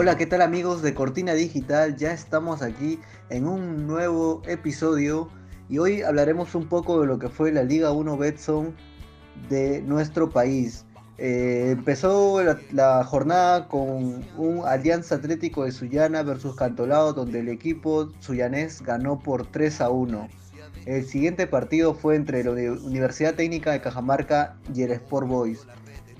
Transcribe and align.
Hola, 0.00 0.16
¿qué 0.16 0.26
tal 0.26 0.42
amigos 0.42 0.80
de 0.80 0.94
Cortina 0.94 1.34
Digital? 1.34 1.96
Ya 1.96 2.12
estamos 2.12 2.62
aquí 2.62 3.00
en 3.30 3.48
un 3.48 3.88
nuevo 3.88 4.42
episodio 4.46 5.28
y 5.68 5.78
hoy 5.78 6.02
hablaremos 6.02 6.54
un 6.54 6.68
poco 6.68 7.00
de 7.00 7.08
lo 7.08 7.18
que 7.18 7.28
fue 7.28 7.50
la 7.50 7.64
Liga 7.64 7.90
1 7.90 8.16
Betson 8.16 8.76
de 9.48 9.82
nuestro 9.82 10.30
país. 10.30 10.86
Eh, 11.18 11.70
empezó 11.72 12.40
la, 12.70 13.02
jornada 13.02 13.66
con 13.66 14.24
un 14.36 14.62
Alianza 14.64 15.16
Atlético 15.16 15.64
de 15.64 15.72
Sullana 15.72 16.22
versus 16.22 16.54
Cantolao, 16.54 17.12
donde 17.12 17.40
el 17.40 17.48
equipo 17.48 18.12
suyanés 18.20 18.82
ganó 18.82 19.18
por 19.18 19.48
3 19.48 19.80
a 19.80 19.90
1. 19.90 20.28
El 20.86 21.06
siguiente 21.06 21.48
partido 21.48 21.92
fue 21.92 22.14
entre 22.14 22.44
la 22.44 22.52
Universidad 22.52 23.34
Técnica 23.34 23.72
de 23.72 23.80
Cajamarca 23.80 24.58
y 24.72 24.82
el 24.82 24.92
Sport 24.92 25.26
Boys. 25.26 25.66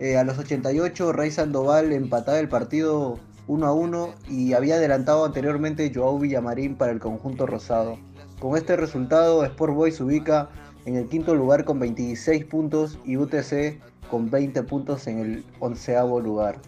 Eh, 0.00 0.16
a 0.16 0.24
los 0.24 0.38
88, 0.38 1.12
Rey 1.12 1.30
Sandoval 1.30 1.92
empataba 1.92 2.40
el 2.40 2.48
partido 2.48 3.20
1 3.46 3.66
a 3.66 3.72
1 3.72 4.14
y 4.28 4.52
había 4.52 4.76
adelantado 4.76 5.24
anteriormente 5.24 5.90
Joao 5.94 6.18
Villamarín 6.18 6.76
para 6.76 6.92
el 6.92 7.00
conjunto 7.00 7.46
rosado. 7.46 7.98
Con 8.38 8.56
este 8.56 8.76
resultado, 8.76 9.44
Sport 9.44 9.74
Boys 9.74 9.96
se 9.96 10.04
ubica 10.04 10.48
en 10.86 10.96
el 10.96 11.08
quinto 11.08 11.34
lugar 11.34 11.64
con 11.64 11.78
26 11.78 12.44
puntos 12.46 12.98
y 13.04 13.16
UTC 13.16 13.80
con 14.10 14.30
20 14.30 14.62
puntos 14.64 15.06
en 15.06 15.18
el 15.18 15.44
onceavo 15.60 16.20
lugar. 16.20 16.58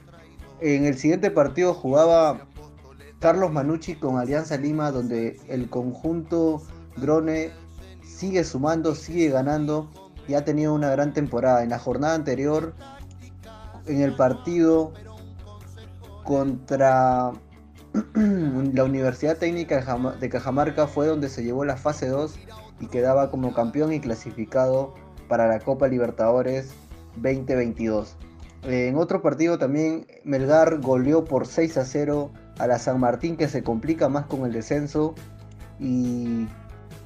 En 0.60 0.84
el 0.84 0.96
siguiente 0.96 1.30
partido 1.30 1.74
jugaba 1.74 2.46
Carlos 3.18 3.52
Manucci 3.52 3.94
con 3.94 4.18
Alianza 4.18 4.56
Lima, 4.56 4.90
donde 4.90 5.40
el 5.48 5.68
conjunto 5.68 6.62
Drone 6.96 7.50
sigue 8.04 8.44
sumando, 8.44 8.94
sigue 8.94 9.30
ganando 9.30 9.90
y 10.28 10.34
ha 10.34 10.44
tenido 10.44 10.74
una 10.74 10.90
gran 10.90 11.12
temporada. 11.12 11.62
En 11.62 11.70
la 11.70 11.78
jornada 11.78 12.14
anterior 12.14 12.74
en 13.86 14.02
el 14.02 14.14
partido 14.14 14.92
contra 16.24 17.32
la 18.14 18.84
Universidad 18.84 19.36
Técnica 19.36 19.84
de 20.20 20.28
Cajamarca 20.28 20.86
fue 20.86 21.06
donde 21.06 21.28
se 21.28 21.44
llevó 21.44 21.64
la 21.64 21.76
fase 21.76 22.08
2 22.08 22.38
y 22.80 22.86
quedaba 22.86 23.30
como 23.30 23.54
campeón 23.54 23.92
y 23.92 24.00
clasificado 24.00 24.94
para 25.28 25.46
la 25.46 25.60
Copa 25.60 25.88
Libertadores 25.88 26.72
2022. 27.16 28.16
En 28.64 28.96
otro 28.96 29.22
partido 29.22 29.58
también 29.58 30.06
Melgar 30.24 30.80
goleó 30.80 31.24
por 31.24 31.46
6 31.46 31.76
a 31.78 31.84
0 31.84 32.30
a 32.58 32.66
la 32.66 32.78
San 32.78 33.00
Martín 33.00 33.36
que 33.36 33.48
se 33.48 33.62
complica 33.62 34.08
más 34.08 34.26
con 34.26 34.46
el 34.46 34.52
descenso 34.52 35.14
y 35.80 36.46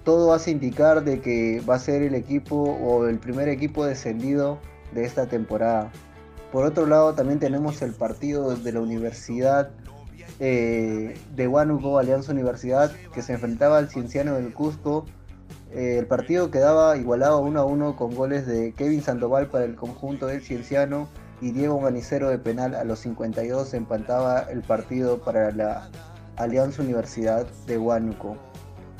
todo 0.05 0.33
hace 0.33 0.51
indicar 0.51 1.03
de 1.03 1.21
que 1.21 1.63
va 1.69 1.77
a 1.77 1.79
ser 1.79 2.03
el 2.03 2.15
equipo 2.15 2.57
o 2.57 3.07
el 3.07 3.19
primer 3.19 3.49
equipo 3.49 3.85
descendido 3.85 4.59
de 4.93 5.05
esta 5.05 5.27
temporada. 5.27 5.91
Por 6.53 6.65
otro 6.65 6.87
lado, 6.87 7.15
también 7.15 7.39
tenemos 7.39 7.83
el 7.83 7.93
partido 7.93 8.55
de 8.55 8.73
la 8.73 8.81
Universidad 8.81 9.71
eh, 10.39 11.15
de 11.35 11.49
Huánuco, 11.49 11.99
Alianza 11.99 12.33
Universidad, 12.33 12.93
que 13.15 13.23
se 13.23 13.33
enfrentaba 13.33 13.79
al 13.79 13.89
Cienciano 13.89 14.35
del 14.35 14.53
Cusco. 14.53 15.07
Eh, 15.73 15.97
el 15.99 16.07
partido 16.07 16.51
quedaba 16.51 16.97
igualado 16.97 17.41
1 17.41 17.61
a 17.61 17.65
1 17.65 17.97
con 17.97 18.15
goles 18.15 18.47
de 18.47 18.73
Kevin 18.73 19.03
Sandoval 19.03 19.49
para 19.49 19.65
el 19.65 19.75
conjunto 19.75 20.27
del 20.27 20.43
Cienciano 20.43 21.09
y 21.41 21.53
Diego 21.53 21.81
Manicero 21.81 22.31
de 22.31 22.39
penal 22.39 22.75
a 22.75 22.85
los 22.85 23.01
52 23.01 23.75
empataba 23.75 24.41
el 24.51 24.63
partido 24.63 25.19
para 25.19 25.51
la 25.53 25.91
Alianza 26.37 26.83
Universidad 26.83 27.47
de 27.67 27.79
Huánuco. 27.79 28.37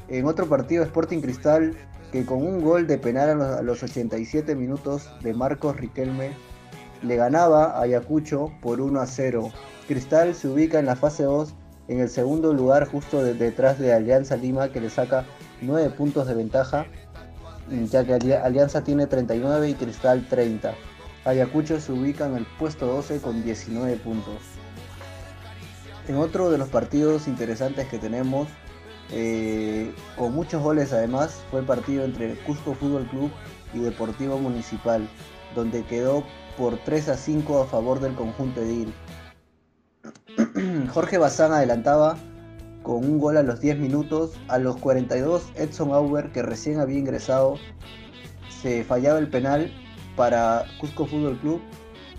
En 0.09 0.27
otro 0.27 0.47
partido, 0.47 0.85
Sporting 0.85 1.21
Cristal, 1.21 1.77
que 2.13 2.25
con 2.25 2.39
un 2.39 2.63
gol 2.63 2.87
de 2.87 2.99
penal 2.99 3.41
a 3.41 3.63
los 3.63 3.83
87 3.83 4.55
minutos 4.55 5.11
de 5.23 5.35
Marcos 5.35 5.77
Riquelme 5.77 6.33
le 7.07 7.17
ganaba 7.17 7.81
Ayacucho 7.81 8.53
por 8.61 8.81
1 8.81 9.01
a 9.01 9.07
0. 9.07 9.51
Cristal 9.87 10.35
se 10.35 10.49
ubica 10.49 10.79
en 10.79 10.87
la 10.87 10.97
fase 10.97 11.23
2 11.25 11.55
en 11.89 12.01
el 12.01 12.09
segundo 12.09 12.53
lugar 12.53 12.87
justo 12.87 13.23
detrás 13.23 13.79
de 13.79 13.93
Alianza 13.93 14.37
Lima 14.37 14.71
que 14.71 14.81
le 14.81 14.91
saca 14.91 15.25
9 15.63 15.91
puntos 15.91 16.27
de 16.27 16.35
ventaja, 16.35 16.87
ya 17.91 18.05
que 18.05 18.35
Alianza 18.35 18.83
tiene 18.83 19.07
39 19.07 19.71
y 19.71 19.75
Cristal 19.75 20.27
30. 20.29 20.75
Ayacucho 21.25 21.81
se 21.81 21.93
ubica 21.93 22.27
en 22.27 22.37
el 22.37 22.47
puesto 22.59 22.87
12 22.87 23.21
con 23.21 23.43
19 23.43 23.97
puntos. 23.97 24.37
En 26.09 26.17
otro 26.17 26.51
de 26.51 26.59
los 26.59 26.69
partidos 26.69 27.27
interesantes 27.27 27.89
que 27.89 27.99
tenemos, 27.99 28.49
eh, 29.11 29.93
con 30.17 30.33
muchos 30.35 30.63
goles 30.63 30.93
además, 30.93 31.43
fue 31.51 31.61
el 31.61 31.67
partido 31.67 32.05
entre 32.05 32.35
Cusco 32.41 32.75
Fútbol 32.75 33.07
Club 33.09 33.31
y 33.75 33.81
Deportivo 33.81 34.39
Municipal, 34.39 35.09
donde 35.55 35.85
quedó 35.85 36.25
por 36.57 36.79
3 36.79 37.09
a 37.11 37.17
5 37.17 37.63
a 37.63 37.67
favor 37.67 38.01
del 38.01 38.15
conjunto 38.15 38.61
edil. 38.61 38.93
Jorge 40.93 41.19
Bazán 41.19 41.53
adelantaba 41.53 42.17
con 42.83 43.05
un 43.05 43.19
gol 43.19 43.37
a 43.37 43.43
los 43.43 43.61
10 43.61 43.79
minutos. 43.79 44.39
A 44.49 44.59
los 44.59 44.77
42, 44.77 45.51
Edson 45.57 45.93
Auber, 45.93 46.31
que 46.33 46.43
recién 46.43 46.81
había 46.81 46.99
ingresado, 46.99 47.57
se 48.63 48.85
fallaba 48.85 49.19
el 49.19 49.29
penal 49.29 49.73
para 50.17 50.65
Cusco 50.81 51.07
Fútbol 51.07 51.39
Club. 51.39 51.61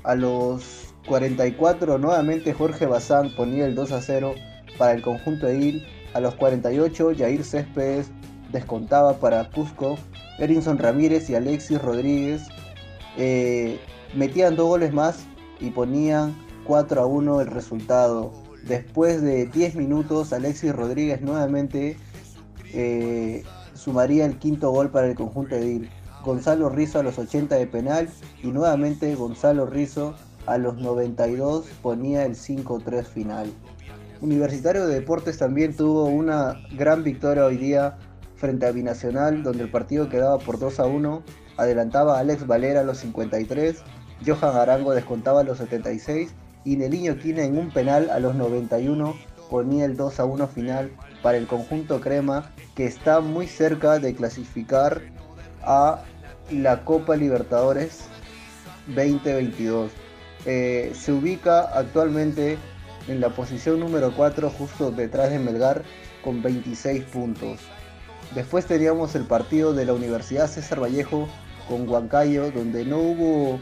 A 0.03 0.15
los 0.15 0.93
44, 1.07 1.97
nuevamente 1.97 2.53
Jorge 2.53 2.85
Bazán 2.85 3.33
ponía 3.35 3.65
el 3.65 3.75
2 3.75 3.91
a 3.91 4.01
0 4.01 4.35
para 4.77 4.93
el 4.93 5.01
conjunto 5.01 5.47
edil. 5.47 5.85
A 6.13 6.19
los 6.19 6.35
48, 6.35 7.13
Jair 7.17 7.43
Céspedes 7.43 8.11
descontaba 8.51 9.19
para 9.19 9.49
Cusco. 9.51 9.97
Erinson 10.39 10.77
Ramírez 10.77 11.29
y 11.29 11.35
Alexis 11.35 11.81
Rodríguez 11.81 12.43
eh, 13.17 13.79
metían 14.15 14.55
dos 14.55 14.67
goles 14.67 14.93
más 14.93 15.25
y 15.59 15.71
ponían 15.71 16.35
4 16.65 17.01
a 17.01 17.05
1 17.05 17.41
el 17.41 17.47
resultado. 17.47 18.31
Después 18.63 19.21
de 19.21 19.45
10 19.45 19.75
minutos, 19.75 20.33
Alexis 20.33 20.75
Rodríguez 20.75 21.21
nuevamente 21.21 21.97
eh, 22.73 23.43
sumaría 23.73 24.25
el 24.25 24.37
quinto 24.37 24.71
gol 24.71 24.89
para 24.89 25.07
el 25.07 25.15
conjunto 25.15 25.55
de 25.55 25.89
Gonzalo 26.23 26.69
Rizo 26.69 26.99
a 26.99 27.03
los 27.03 27.17
80 27.17 27.55
de 27.55 27.67
penal 27.67 28.09
y 28.43 28.47
nuevamente 28.47 29.15
Gonzalo 29.15 29.65
Rizo 29.65 30.15
a 30.45 30.57
los 30.57 30.77
92 30.77 31.65
ponía 31.81 32.25
el 32.25 32.35
5-3 32.35 33.05
final. 33.05 33.51
Universitario 34.19 34.87
de 34.87 34.95
Deportes 34.95 35.37
también 35.37 35.75
tuvo 35.75 36.05
una 36.05 36.59
gran 36.75 37.03
victoria 37.03 37.45
hoy 37.45 37.57
día 37.57 37.97
frente 38.37 38.65
a 38.65 38.71
Binacional, 38.71 39.43
donde 39.43 39.63
el 39.63 39.71
partido 39.71 40.09
quedaba 40.09 40.37
por 40.39 40.59
2 40.59 40.79
a 40.79 40.85
1. 40.85 41.23
Adelantaba 41.57 42.19
Alex 42.19 42.47
Valera 42.47 42.81
a 42.81 42.83
los 42.83 42.99
53 42.99 43.83
Johan 44.25 44.55
Arango 44.55 44.93
descontaba 44.93 45.41
a 45.41 45.43
los 45.43 45.59
76 45.59 46.31
y 46.65 46.75
Neliño 46.75 47.17
Quina 47.17 47.43
en 47.43 47.57
un 47.57 47.71
penal 47.71 48.09
a 48.09 48.19
los 48.19 48.35
91 48.35 49.15
ponía 49.49 49.85
el 49.85 49.95
2 49.95 50.19
a 50.19 50.25
1 50.25 50.47
final 50.47 50.91
para 51.21 51.37
el 51.37 51.47
conjunto 51.47 52.01
crema 52.01 52.51
que 52.75 52.85
está 52.85 53.19
muy 53.19 53.47
cerca 53.47 53.99
de 53.99 54.13
clasificar 54.15 55.01
a 55.63 56.03
la 56.51 56.83
Copa 56.83 57.15
Libertadores 57.15 58.05
2022. 58.87 59.91
Eh, 60.45 60.91
se 60.95 61.11
ubica 61.11 61.61
actualmente 61.61 62.57
en 63.07 63.21
la 63.21 63.29
posición 63.29 63.79
número 63.79 64.13
4 64.15 64.49
justo 64.49 64.91
detrás 64.91 65.29
de 65.29 65.39
Melgar 65.39 65.83
con 66.23 66.41
26 66.41 67.03
puntos. 67.05 67.59
Después 68.35 68.65
teníamos 68.65 69.15
el 69.15 69.23
partido 69.23 69.73
de 69.73 69.85
la 69.85 69.93
Universidad 69.93 70.47
César 70.47 70.81
Vallejo 70.81 71.27
con 71.67 71.87
Huancayo 71.87 72.51
donde 72.51 72.85
no 72.85 72.99
hubo 72.99 73.59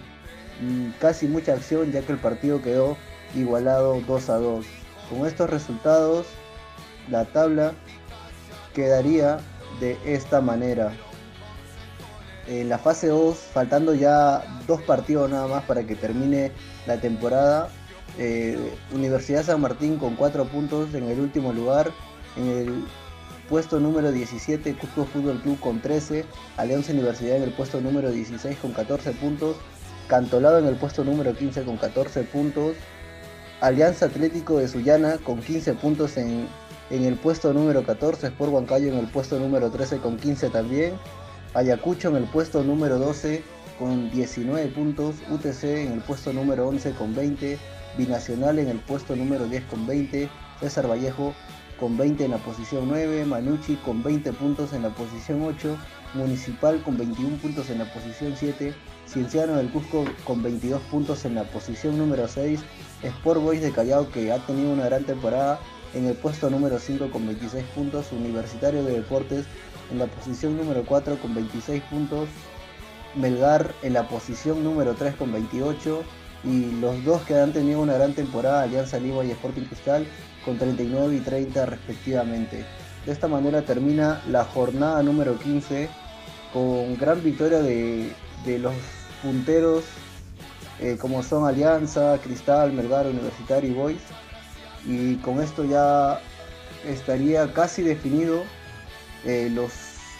casi 0.99 1.27
mucha 1.27 1.53
acción 1.53 1.91
ya 1.91 2.01
que 2.01 2.13
el 2.13 2.17
partido 2.19 2.61
quedó 2.61 2.97
igualado 3.35 4.01
2 4.07 4.29
a 4.29 4.37
2. 4.37 4.65
Con 5.09 5.27
estos 5.27 5.49
resultados 5.49 6.25
la 7.09 7.25
tabla 7.25 7.73
quedaría 8.73 9.39
de 9.79 9.97
esta 10.05 10.41
manera. 10.41 10.91
En 12.47 12.69
la 12.69 12.77
fase 12.77 13.07
2, 13.07 13.35
faltando 13.35 13.95
ya 13.95 14.43
dos 14.67 14.81
partidos 14.83 15.29
nada 15.31 15.47
más 15.47 15.63
para 15.63 15.83
que 15.83 15.95
termine 15.95 16.51
la 16.85 16.99
temporada, 17.01 17.69
eh, 18.19 18.57
Universidad 18.93 19.43
San 19.43 19.61
Martín 19.61 19.97
con 19.97 20.15
4 20.15 20.45
puntos 20.45 20.93
en 20.93 21.05
el 21.05 21.19
último 21.19 21.53
lugar. 21.53 21.91
En 22.37 22.47
el 22.47 22.85
puesto 23.49 23.79
número 23.79 24.11
17, 24.11 24.75
Cusco 24.75 25.05
Fútbol 25.05 25.41
Club 25.41 25.59
con 25.59 25.81
13. 25.81 26.25
Alianza 26.57 26.91
Universidad 26.91 27.37
en 27.37 27.43
el 27.43 27.51
puesto 27.51 27.81
número 27.81 28.11
16 28.11 28.57
con 28.57 28.73
14 28.73 29.11
puntos. 29.13 29.57
Cantolado 30.07 30.59
en 30.59 30.65
el 30.65 30.75
puesto 30.75 31.03
número 31.03 31.35
15 31.35 31.63
con 31.63 31.77
14 31.77 32.23
puntos. 32.23 32.75
Alianza 33.61 34.07
Atlético 34.07 34.57
de 34.57 34.67
Sullana 34.67 35.17
con 35.17 35.41
15 35.41 35.73
puntos 35.75 36.17
en, 36.17 36.47
el 36.89 37.15
puesto 37.15 37.53
número 37.53 37.85
14. 37.85 38.27
Sport 38.27 38.51
Huancayo 38.51 38.91
en 38.91 38.97
el 38.97 39.07
puesto 39.07 39.39
número 39.39 39.71
13 39.71 39.97
con 39.99 40.17
15 40.17 40.49
también. 40.49 40.93
Ayacucho 41.53 42.09
en 42.09 42.17
el 42.17 42.25
puesto 42.25 42.63
número 42.63 42.99
12 42.99 43.43
con 43.79 44.11
19 44.11 44.67
puntos. 44.67 45.15
UTC 45.29 45.63
en 45.63 45.93
el 45.93 46.01
puesto 46.01 46.33
número 46.33 46.67
11 46.67 46.91
con 46.91 47.15
20. 47.15 47.57
Binacional 47.97 48.59
en 48.59 48.67
el 48.67 48.79
puesto 48.79 49.15
número 49.15 49.45
10 49.45 49.63
con 49.65 49.87
20. 49.87 50.29
César 50.59 50.89
Vallejo 50.89 51.33
con 51.79 51.97
20 51.97 52.25
en 52.25 52.31
la 52.31 52.37
posición 52.37 52.87
9. 52.87 53.25
Manucci 53.25 53.75
con 53.77 54.03
20 54.03 54.33
puntos 54.33 54.73
en 54.73 54.83
la 54.83 54.89
posición 54.89 55.43
8 55.43 55.77
Municipal 56.15 56.81
con 56.81 56.97
21 56.97 57.37
puntos 57.37 57.69
en 57.69 57.79
la 57.79 57.93
posición 57.93 58.35
7, 58.37 58.73
Cienciano 59.05 59.57
del 59.57 59.69
Cusco 59.69 60.05
con 60.23 60.41
22 60.41 60.81
puntos 60.83 61.25
en 61.25 61.35
la 61.35 61.43
posición 61.43 61.97
número 61.97 62.27
6, 62.27 62.61
Sport 63.03 63.41
Boys 63.41 63.61
de 63.61 63.71
Callao 63.71 64.09
que 64.09 64.31
ha 64.31 64.37
tenido 64.45 64.71
una 64.71 64.85
gran 64.85 65.03
temporada 65.03 65.59
en 65.93 66.05
el 66.05 66.15
puesto 66.15 66.49
número 66.49 66.79
5 66.79 67.11
con 67.11 67.27
26 67.27 67.65
puntos, 67.75 68.13
Universitario 68.13 68.83
de 68.85 68.93
Deportes 68.93 69.45
en 69.91 69.99
la 69.99 70.07
posición 70.07 70.55
número 70.55 70.85
4 70.85 71.17
con 71.19 71.35
26 71.35 71.83
puntos, 71.83 72.29
Melgar 73.15 73.73
en 73.81 73.93
la 73.93 74.07
posición 74.07 74.63
número 74.63 74.93
3 74.93 75.15
con 75.15 75.33
28 75.33 76.01
y 76.45 76.71
los 76.79 77.03
dos 77.03 77.21
que 77.23 77.39
han 77.39 77.53
tenido 77.53 77.79
una 77.81 77.93
gran 77.93 78.13
temporada, 78.13 78.63
Alianza 78.63 78.99
Lima 78.99 79.23
y 79.23 79.31
Sporting 79.31 79.63
Cristal, 79.63 80.05
con 80.43 80.57
39 80.57 81.15
y 81.15 81.19
30 81.19 81.65
respectivamente. 81.65 82.65
De 83.05 83.11
esta 83.11 83.27
manera 83.27 83.63
termina 83.63 84.21
la 84.29 84.45
jornada 84.45 85.01
número 85.03 85.37
15 85.37 85.89
con 86.53 86.97
gran 86.97 87.23
victoria 87.23 87.59
de, 87.59 88.13
los 88.59 88.73
punteros 89.21 89.83
eh, 90.79 90.97
como 90.99 91.23
son 91.23 91.47
Alianza, 91.47 92.19
Cristal, 92.23 92.71
Melgar, 92.73 93.07
Universitario 93.07 93.71
y 93.71 93.73
Boys. 93.73 94.01
Y 94.85 95.15
con 95.15 95.41
esto 95.41 95.63
ya 95.65 96.19
estaría 96.85 97.51
casi 97.53 97.81
definido 97.81 98.43
eh, 99.25 99.49
los 99.51 99.71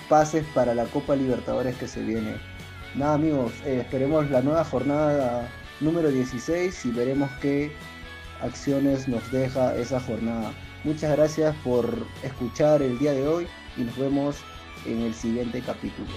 pases 0.10 0.45
para 0.54 0.74
la 0.74 0.86
Copa 0.86 1.16
Libertadores 1.16 1.75
que 1.75 1.88
se 1.88 2.01
viene. 2.01 2.36
Nada 2.95 3.13
amigos, 3.13 3.51
eh, 3.66 3.80
esperemos 3.81 4.30
la 4.31 4.42
nueva 4.42 4.63
jornada 4.63 5.48
número 5.80 6.10
16 6.10 6.86
y 6.86 6.92
veremos 6.92 7.30
qué 7.42 7.72
acciones 8.42 9.07
nos 9.07 9.30
deja 9.31 9.75
esa 9.75 10.00
jornada. 10.00 10.54
Muchas 10.83 11.12
gracias 11.16 11.56
por 11.63 12.06
escuchar 12.24 12.81
el 12.81 13.00
día 13.00 13.13
de 13.13 13.27
hoy 13.27 13.48
y 13.77 13.81
nos 13.81 13.98
vemos 13.98 14.38
en 14.86 15.01
el 15.01 15.13
siguiente 15.13 15.62
capítulo. 15.62 16.10